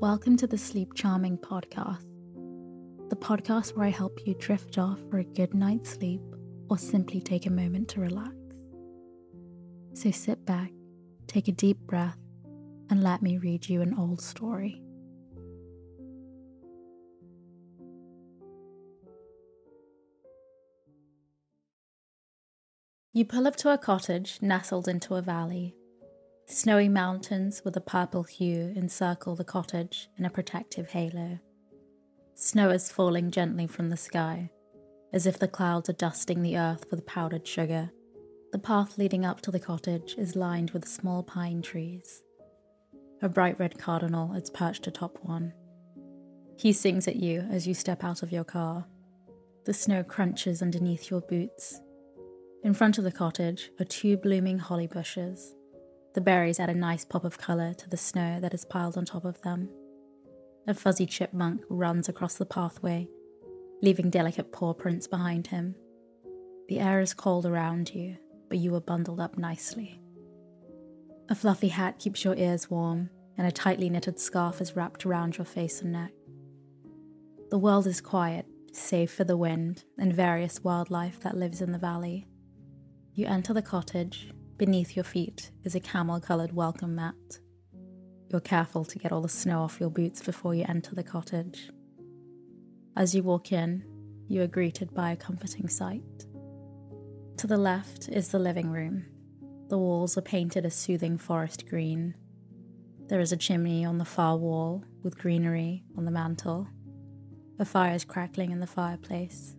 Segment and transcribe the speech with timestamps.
[0.00, 2.04] Welcome to the Sleep Charming podcast,
[3.08, 6.20] the podcast where I help you drift off for a good night's sleep
[6.68, 8.34] or simply take a moment to relax.
[9.94, 10.70] So sit back,
[11.26, 12.18] take a deep breath,
[12.90, 14.82] and let me read you an old story.
[23.14, 25.74] You pull up to a cottage nestled into a valley.
[26.48, 31.40] Snowy mountains with a purple hue encircle the cottage in a protective halo.
[32.34, 34.50] Snow is falling gently from the sky,
[35.12, 37.90] as if the clouds are dusting the earth with powdered sugar.
[38.52, 42.22] The path leading up to the cottage is lined with small pine trees.
[43.22, 45.52] A bright red cardinal is perched atop one.
[46.56, 48.86] He sings at you as you step out of your car.
[49.64, 51.80] The snow crunches underneath your boots
[52.62, 55.55] in front of the cottage are two blooming holly bushes.
[56.16, 59.04] The berries add a nice pop of colour to the snow that is piled on
[59.04, 59.68] top of them.
[60.66, 63.06] A fuzzy chipmunk runs across the pathway,
[63.82, 65.74] leaving delicate paw prints behind him.
[66.68, 68.16] The air is cold around you,
[68.48, 70.00] but you are bundled up nicely.
[71.28, 75.36] A fluffy hat keeps your ears warm, and a tightly knitted scarf is wrapped around
[75.36, 76.12] your face and neck.
[77.50, 81.78] The world is quiet, save for the wind and various wildlife that lives in the
[81.78, 82.26] valley.
[83.12, 84.30] You enter the cottage.
[84.58, 87.40] Beneath your feet is a camel coloured welcome mat.
[88.30, 91.68] You're careful to get all the snow off your boots before you enter the cottage.
[92.96, 93.84] As you walk in,
[94.28, 96.24] you are greeted by a comforting sight.
[97.36, 99.04] To the left is the living room.
[99.68, 102.14] The walls are painted a soothing forest green.
[103.08, 106.66] There is a chimney on the far wall with greenery on the mantel.
[107.58, 109.54] A fire is crackling in the fireplace.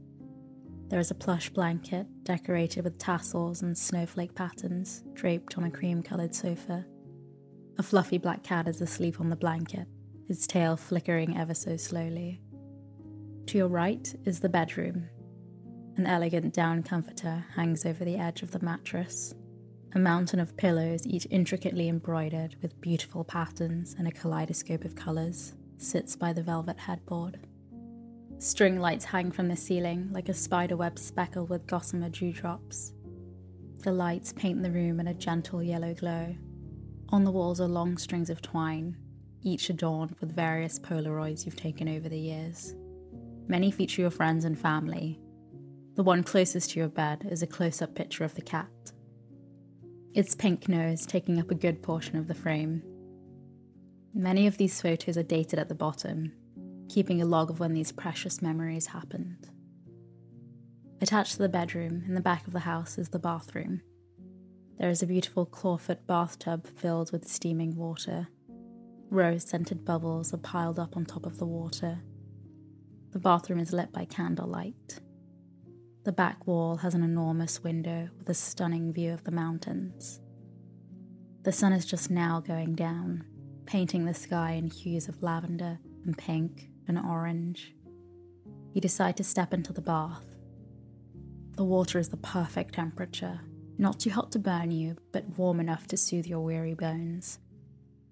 [0.90, 6.02] There is a plush blanket decorated with tassels and snowflake patterns draped on a cream
[6.02, 6.86] coloured sofa.
[7.78, 9.86] A fluffy black cat is asleep on the blanket,
[10.30, 12.40] its tail flickering ever so slowly.
[13.48, 15.10] To your right is the bedroom.
[15.98, 19.34] An elegant down comforter hangs over the edge of the mattress.
[19.94, 25.54] A mountain of pillows, each intricately embroidered with beautiful patterns and a kaleidoscope of colours,
[25.78, 27.40] sits by the velvet headboard.
[28.40, 32.94] String lights hang from the ceiling like a spiderweb speckled with gossamer dewdrops.
[33.84, 36.36] The lights paint the room in a gentle yellow glow.
[37.10, 38.96] On the walls are long strings of twine,
[39.42, 42.76] each adorned with various Polaroids you've taken over the years.
[43.48, 45.20] Many feature your friends and family.
[45.96, 48.92] The one closest to your bed is a close up picture of the cat.
[50.14, 52.84] Its pink nose taking up a good portion of the frame.
[54.14, 56.34] Many of these photos are dated at the bottom,
[56.90, 59.50] keeping a log of when these precious memories happened.
[61.02, 63.82] Attached to the bedroom in the back of the house is the bathroom.
[64.80, 68.28] There is a beautiful clawfoot bathtub filled with steaming water.
[69.10, 72.00] Rose scented bubbles are piled up on top of the water.
[73.12, 75.00] The bathroom is lit by candlelight.
[76.04, 80.20] The back wall has an enormous window with a stunning view of the mountains.
[81.44, 83.26] The sun is just now going down,
[83.66, 87.74] painting the sky in hues of lavender and pink and orange.
[88.74, 90.26] You decide to step into the bath.
[91.56, 93.42] The water is the perfect temperature,
[93.78, 97.40] not too hot to burn you, but warm enough to soothe your weary bones.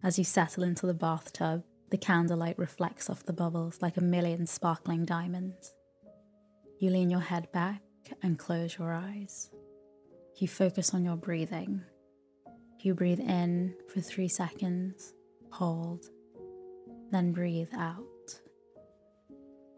[0.03, 4.47] As you settle into the bathtub, the candlelight reflects off the bubbles like a million
[4.47, 5.74] sparkling diamonds.
[6.80, 7.81] You lean your head back
[8.22, 9.50] and close your eyes.
[10.38, 11.84] You focus on your breathing.
[12.80, 15.13] You breathe in for three seconds,
[15.52, 16.06] hold,
[17.12, 18.03] then breathe out.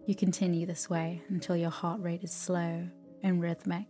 [0.08, 2.88] You continue this way until your heart rate is slow
[3.22, 3.88] and rhythmic.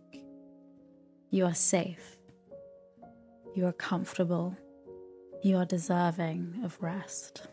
[1.30, 2.16] You are safe.
[3.54, 4.56] You are comfortable.
[5.44, 7.46] You are deserving of rest.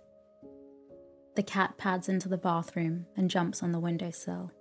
[1.36, 4.52] The cat pads into the bathroom and jumps on the windowsill.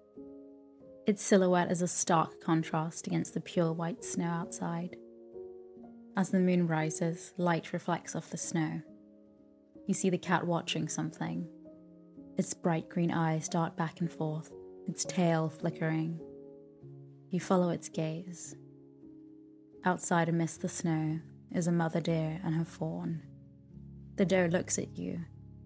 [1.07, 4.97] Its silhouette is a stark contrast against the pure white snow outside.
[6.15, 8.83] As the moon rises, light reflects off the snow.
[9.87, 11.49] You see the cat watching something,
[12.37, 14.53] its bright green eyes dart back and forth,
[14.87, 16.21] its tail flickering.
[17.31, 18.55] You follow its gaze.
[19.85, 21.21] Outside amidst the snow
[21.53, 23.23] is a mother deer and her fawn.
[24.17, 25.21] The doe looks at you,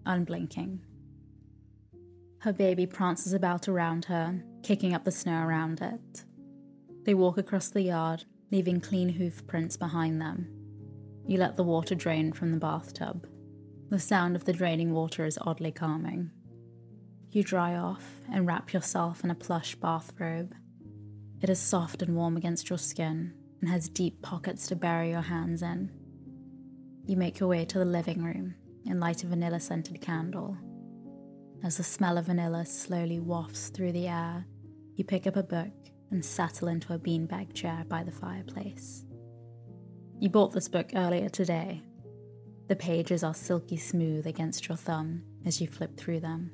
[0.05, 0.81] unblinking.
[2.39, 6.23] Her baby prances about around her, kicking up the snow around it.
[7.05, 10.47] They walk across the yard, leaving clean hoof prints behind them.
[11.27, 13.27] You let the water drain from the bathtub.
[13.89, 16.31] The sound of the draining water is oddly calming.
[17.31, 20.55] You dry off and wrap yourself in a plush bathrobe.
[21.41, 25.21] It is soft and warm against your skin and has deep pockets to bury your
[25.21, 25.91] hands in.
[27.05, 28.55] You make your way to the living room
[28.87, 30.57] and light a vanilla scented candle.
[31.63, 34.45] As the smell of vanilla slowly wafts through the air,
[34.95, 35.73] you pick up a book
[36.09, 39.05] and settle into a beanbag chair by the fireplace.
[40.19, 41.83] You bought this book earlier today.
[42.69, 46.51] The pages are silky smooth against your thumb as you flip through them.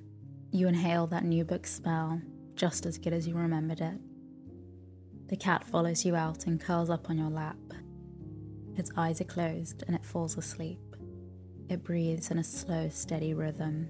[0.51, 2.21] You inhale that new book smell,
[2.55, 3.99] just as good as you remembered it.
[5.27, 7.57] The cat follows you out and curls up on your lap.
[8.75, 10.79] Its eyes are closed and it falls asleep.
[11.69, 13.89] It breathes in a slow, steady rhythm.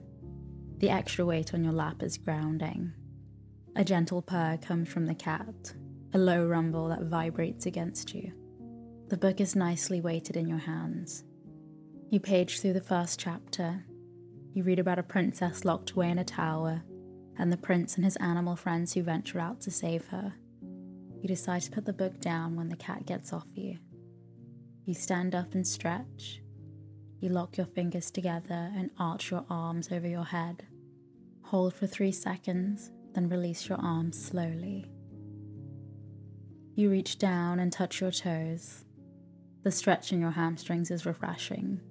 [0.78, 2.94] The extra weight on your lap is grounding.
[3.76, 5.74] A gentle purr comes from the cat,
[6.14, 8.32] a low rumble that vibrates against you.
[9.10, 11.26] The book is nicely weighted in your hands.
[12.10, 13.86] You page through the first chapter.
[14.56, 16.82] You read about a princess locked away in a tower
[17.38, 20.34] and the prince and his animal friends who venture out to save her.
[21.22, 23.80] You decide to put the book down when the cat gets off you.
[24.86, 26.42] You stand up and stretch.
[27.20, 30.66] You lock your fingers together and arch your arms over your head.
[31.44, 34.86] Hold for three seconds, then release your arms slowly.
[36.76, 38.86] You reach down and touch your toes.
[39.64, 41.82] The stretch in your hamstrings is refreshing.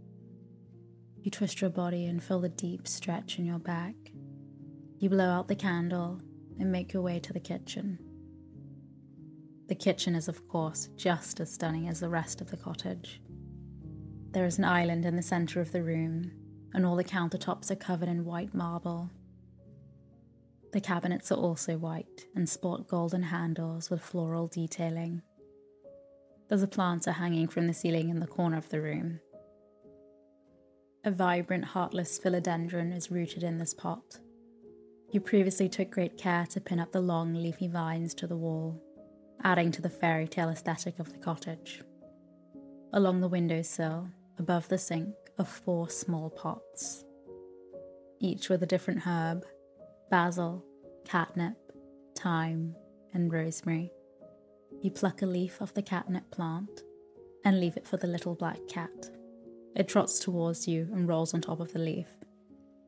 [1.25, 3.95] You twist your body and feel the deep stretch in your back.
[4.99, 6.21] You blow out the candle
[6.61, 7.99] and make your way to the kitchen.
[9.67, 13.23] The kitchen is, of course, just as stunning as the rest of the cottage.
[14.33, 16.31] There is an island in the centre of the room,
[16.75, 19.09] and all the countertops are covered in white marble.
[20.75, 25.23] The cabinets are also white and sport golden handles with floral detailing.
[26.51, 29.21] There's a planter hanging from the ceiling in the corner of the room.
[31.05, 34.19] A vibrant, heartleaf philodendron is rooted in this pot.
[35.13, 38.81] You previously took great care to pin up the long, leafy vines to the wall
[39.45, 41.83] adding to the fairy tale aesthetic of the cottage.
[42.93, 44.09] Along the windowsill,
[44.39, 47.05] above the sink, are four small pots,
[48.21, 49.45] each with a different herb
[50.11, 50.65] basil,
[51.05, 51.57] catnip,
[52.17, 52.75] thyme,
[53.13, 53.91] and rosemary.
[54.81, 56.83] You pluck a leaf off the catnip plant
[57.45, 59.11] and leave it for the little black cat.
[59.75, 62.07] It trots towards you and rolls on top of the leaf.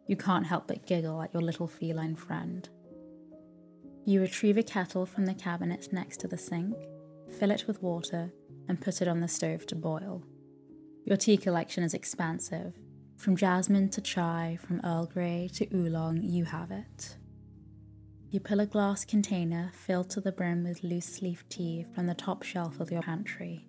[0.06, 2.68] You can't help but giggle at your little feline friend.
[4.04, 6.76] You retrieve a kettle from the cabinet next to the sink,
[7.38, 8.32] fill it with water,
[8.68, 10.22] and put it on the stove to boil.
[11.04, 12.74] Your tea collection is expansive.
[13.16, 17.16] From jasmine to chai, from Earl Grey to oolong, you have it.
[18.30, 22.14] You pull a glass container filled to the brim with loose leaf tea from the
[22.14, 23.66] top shelf of your pantry.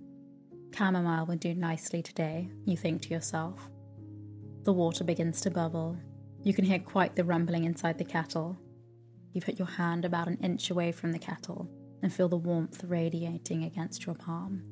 [0.76, 3.70] Chamomile would do nicely today, you think to yourself.
[4.64, 5.98] The water begins to bubble.
[6.44, 8.58] You can hear quite the rumbling inside the kettle,
[9.38, 11.70] you put your hand about an inch away from the kettle
[12.02, 14.64] and feel the warmth radiating against your palm.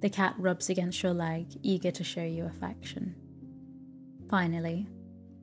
[0.00, 3.14] The cat rubs against your leg, eager to show you affection.
[4.28, 4.88] Finally,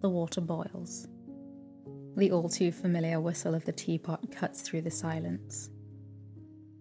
[0.02, 1.08] the water boils.
[2.18, 5.70] The all too familiar whistle of the teapot cuts through the silence.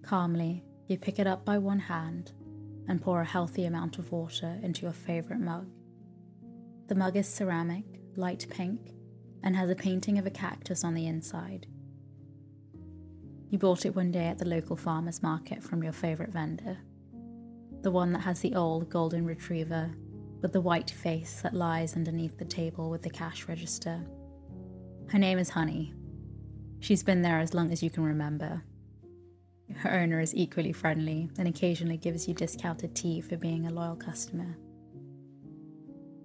[0.03, 2.33] Calmly, you pick it up by one hand
[2.88, 5.67] and pour a healthy amount of water into your favourite mug.
[6.88, 7.85] The mug is ceramic,
[8.15, 8.93] light pink,
[9.43, 11.67] and has a painting of a cactus on the inside.
[13.50, 16.79] You bought it one day at the local farmer's market from your favourite vendor.
[17.83, 19.91] The one that has the old golden retriever
[20.43, 24.05] with the white face that lies underneath the table with the cash register.
[25.09, 25.95] Her name is Honey.
[26.81, 28.62] She's been there as long as you can remember.
[29.75, 33.96] Her owner is equally friendly and occasionally gives you discounted tea for being a loyal
[33.96, 34.56] customer.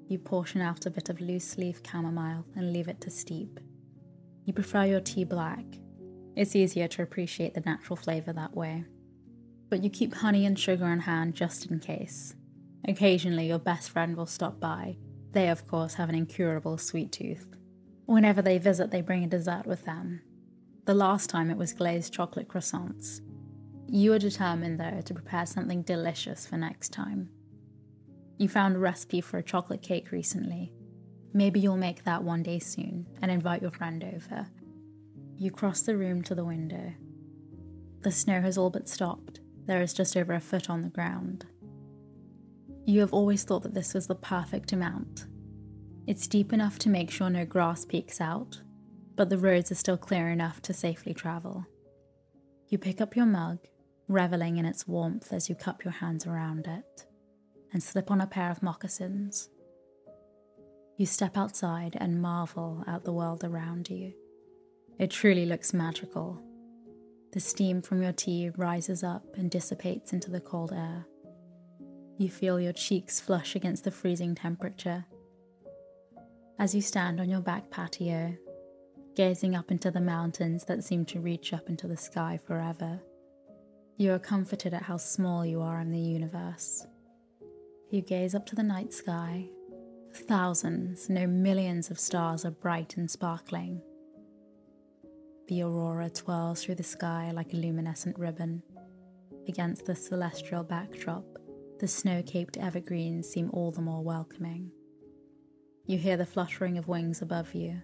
[0.07, 3.59] You portion out a bit of loose leaf chamomile and leave it to steep.
[4.45, 5.63] You prefer your tea black.
[6.35, 8.85] It's easier to appreciate the natural flavour that way.
[9.69, 12.35] But you keep honey and sugar on hand just in case.
[12.87, 14.97] Occasionally, your best friend will stop by.
[15.31, 17.47] They, of course, have an incurable sweet tooth.
[18.05, 20.21] Whenever they visit, they bring a dessert with them.
[20.85, 23.21] The last time it was glazed chocolate croissants.
[23.93, 27.29] You are determined, though, to prepare something delicious for next time.
[28.37, 30.71] You found a recipe for a chocolate cake recently.
[31.33, 34.47] Maybe you'll make that one day soon and invite your friend over.
[35.35, 36.93] You cross the room to the window.
[37.99, 39.41] The snow has all but stopped.
[39.65, 41.45] There is just over a foot on the ground.
[42.85, 45.25] You have always thought that this was the perfect amount.
[46.07, 48.61] It's deep enough to make sure no grass peeks out,
[49.17, 51.65] but the roads are still clear enough to safely travel.
[52.69, 53.59] You pick up your mug,
[54.11, 57.05] reveling in its warmth as you cup your hands around it
[57.71, 59.49] and slip on a pair of moccasins.
[60.97, 64.13] You step outside and marvel at the world around you.
[64.99, 66.39] It truly looks magical.
[67.31, 71.07] The steam from your tea rises up and dissipates into the cold air.
[72.17, 75.05] You feel your cheeks flush against the freezing temperature.
[76.59, 78.37] As you stand on your back patio,
[79.15, 82.99] gazing up into the mountains that seem to reach up into the sky forever,
[84.01, 86.87] you are comforted at how small you are in the universe.
[87.91, 89.47] You gaze up to the night sky.
[90.27, 93.79] Thousands, no millions of stars are bright and sparkling.
[95.47, 98.63] The aurora twirls through the sky like a luminescent ribbon.
[99.47, 101.25] Against the celestial backdrop,
[101.79, 104.71] the snow caped evergreens seem all the more welcoming.
[105.85, 107.83] You hear the fluttering of wings above you.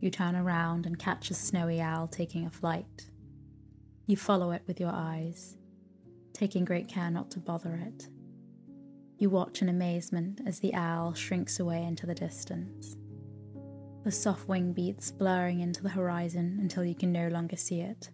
[0.00, 3.10] You turn around and catch a snowy owl taking a flight.
[4.08, 5.58] You follow it with your eyes,
[6.32, 8.08] taking great care not to bother it.
[9.18, 12.96] You watch in amazement as the owl shrinks away into the distance.
[14.04, 18.08] The soft wing beats blurring into the horizon until you can no longer see it.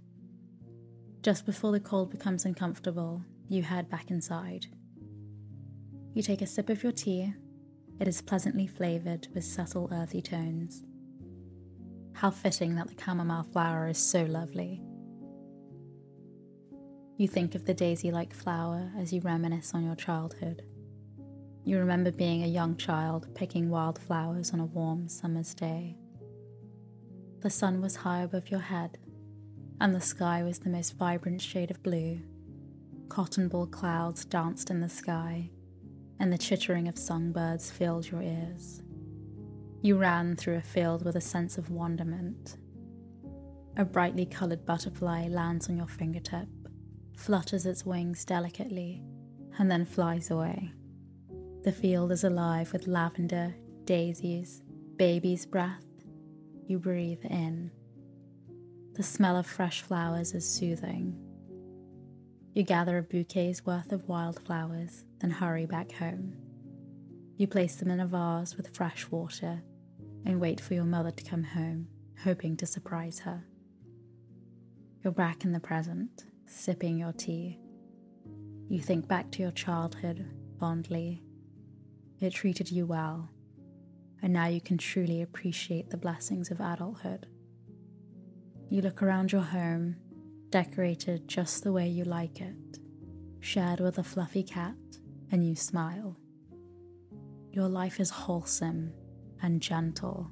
[1.22, 4.66] Just before the cold becomes uncomfortable, you head back inside.
[6.12, 7.34] You take a sip of your tea.
[8.00, 10.82] It is pleasantly flavoured with subtle earthy tones.
[12.14, 14.82] How fitting that the chamomile flower is so lovely.
[17.16, 20.62] You think of the daisy like flower as you reminisce on your childhood.
[21.62, 25.96] You remember being a young child picking wild flowers on a warm summer's day.
[27.40, 28.98] The sun was high above your head,
[29.80, 32.20] and the sky was the most vibrant shade of blue.
[33.08, 35.50] Cotton ball clouds danced in the sky,
[36.18, 38.82] and the chittering of songbirds filled your ears.
[39.82, 42.56] You ran through a field with a sense of wonderment.
[43.76, 46.48] A brightly coloured butterfly lands on your fingertip
[47.16, 49.02] flutters its wings delicately,
[49.58, 50.72] and then flies away.
[51.62, 53.54] The field is alive with lavender,
[53.84, 54.62] daisies,
[54.96, 55.84] baby's breath.
[56.66, 57.70] You breathe in.
[58.94, 61.18] The smell of fresh flowers is soothing.
[62.52, 66.36] You gather a bouquet's worth of wildflowers, then hurry back home.
[67.36, 69.62] You place them in a vase with fresh water
[70.24, 71.88] and wait for your mother to come home,
[72.22, 73.44] hoping to surprise her.
[75.02, 77.58] You're back in the present sipping your tea.
[78.68, 80.26] You think back to your childhood
[80.58, 81.22] fondly.
[82.20, 83.28] It treated you well,
[84.22, 87.26] and now you can truly appreciate the blessings of adulthood.
[88.70, 89.96] You look around your home,
[90.50, 92.78] decorated just the way you like it,
[93.40, 94.76] shared with a fluffy cat,
[95.30, 96.16] and you smile.
[97.52, 98.92] Your life is wholesome
[99.42, 100.30] and gentle.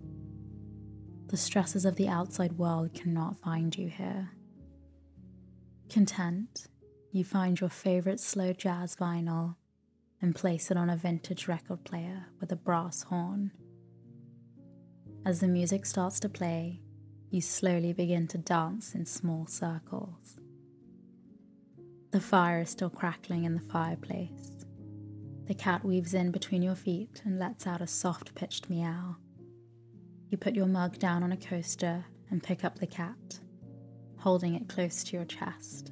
[1.29, 4.31] The stresses of the outside world cannot find you here.
[5.93, 6.69] Content,
[7.11, 9.57] you find your favorite slow jazz vinyl
[10.23, 13.53] and place it on a vintage record player with a brass horn.
[15.27, 16.81] As the music starts to play,
[17.29, 20.39] you slowly begin to dance in small circles.
[22.11, 24.65] The fire is still crackling in the fireplace.
[25.47, 29.17] The cat weaves in between your feet and lets out a soft pitched meow.
[30.31, 33.41] You put your mug down on a coaster and pick up the cat
[34.23, 35.91] holding it close to your chest.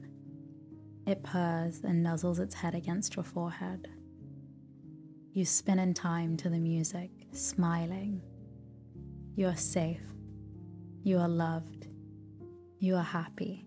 [1.04, 3.88] It purrs and nuzzles its head against your forehead.
[5.32, 8.22] You spin in time to the music, smiling.
[9.34, 10.02] You are safe.
[11.02, 11.88] You are loved.
[12.78, 13.66] You are happy.